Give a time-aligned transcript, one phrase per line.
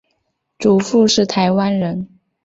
[0.57, 2.07] 祖父是台湾人。